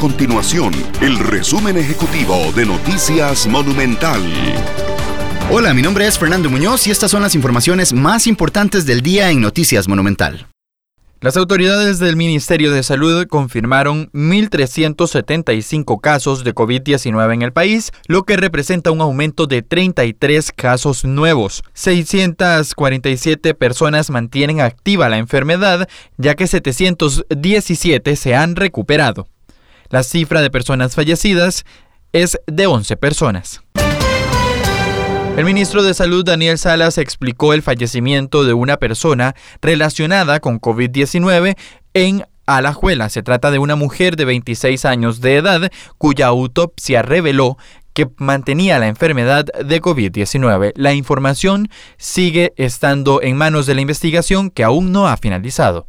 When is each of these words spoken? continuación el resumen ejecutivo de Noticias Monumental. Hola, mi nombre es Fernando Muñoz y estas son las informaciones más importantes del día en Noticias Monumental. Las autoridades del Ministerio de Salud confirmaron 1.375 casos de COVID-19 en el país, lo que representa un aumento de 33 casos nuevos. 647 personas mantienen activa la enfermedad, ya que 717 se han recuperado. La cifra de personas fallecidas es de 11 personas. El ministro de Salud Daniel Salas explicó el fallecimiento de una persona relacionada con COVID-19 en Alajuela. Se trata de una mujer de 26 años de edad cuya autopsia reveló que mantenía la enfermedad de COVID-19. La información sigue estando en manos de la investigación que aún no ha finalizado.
continuación 0.00 0.72
el 1.02 1.18
resumen 1.18 1.76
ejecutivo 1.76 2.34
de 2.56 2.64
Noticias 2.64 3.46
Monumental. 3.46 4.22
Hola, 5.50 5.74
mi 5.74 5.82
nombre 5.82 6.06
es 6.06 6.18
Fernando 6.18 6.48
Muñoz 6.48 6.86
y 6.86 6.90
estas 6.90 7.10
son 7.10 7.20
las 7.20 7.34
informaciones 7.34 7.92
más 7.92 8.26
importantes 8.26 8.86
del 8.86 9.02
día 9.02 9.30
en 9.30 9.42
Noticias 9.42 9.88
Monumental. 9.88 10.46
Las 11.20 11.36
autoridades 11.36 11.98
del 11.98 12.16
Ministerio 12.16 12.72
de 12.72 12.82
Salud 12.82 13.26
confirmaron 13.26 14.10
1.375 14.12 16.00
casos 16.00 16.44
de 16.44 16.54
COVID-19 16.54 17.34
en 17.34 17.42
el 17.42 17.52
país, 17.52 17.92
lo 18.06 18.22
que 18.22 18.38
representa 18.38 18.90
un 18.90 19.02
aumento 19.02 19.46
de 19.46 19.60
33 19.60 20.50
casos 20.52 21.04
nuevos. 21.04 21.62
647 21.74 23.52
personas 23.52 24.08
mantienen 24.08 24.62
activa 24.62 25.10
la 25.10 25.18
enfermedad, 25.18 25.90
ya 26.16 26.36
que 26.36 26.46
717 26.46 28.16
se 28.16 28.34
han 28.34 28.56
recuperado. 28.56 29.26
La 29.90 30.04
cifra 30.04 30.40
de 30.40 30.50
personas 30.50 30.94
fallecidas 30.94 31.64
es 32.12 32.38
de 32.46 32.68
11 32.68 32.96
personas. 32.96 33.60
El 35.36 35.44
ministro 35.44 35.82
de 35.82 35.94
Salud 35.94 36.24
Daniel 36.24 36.58
Salas 36.58 36.96
explicó 36.96 37.54
el 37.54 37.62
fallecimiento 37.62 38.44
de 38.44 38.52
una 38.52 38.76
persona 38.76 39.34
relacionada 39.60 40.38
con 40.38 40.60
COVID-19 40.60 41.56
en 41.94 42.24
Alajuela. 42.46 43.08
Se 43.08 43.24
trata 43.24 43.50
de 43.50 43.58
una 43.58 43.74
mujer 43.74 44.14
de 44.14 44.26
26 44.26 44.84
años 44.84 45.20
de 45.20 45.36
edad 45.36 45.72
cuya 45.98 46.28
autopsia 46.28 47.02
reveló 47.02 47.58
que 47.92 48.08
mantenía 48.16 48.78
la 48.78 48.86
enfermedad 48.86 49.44
de 49.46 49.82
COVID-19. 49.82 50.72
La 50.76 50.94
información 50.94 51.68
sigue 51.96 52.52
estando 52.56 53.22
en 53.22 53.36
manos 53.36 53.66
de 53.66 53.74
la 53.74 53.80
investigación 53.80 54.50
que 54.50 54.62
aún 54.62 54.92
no 54.92 55.08
ha 55.08 55.16
finalizado. 55.16 55.88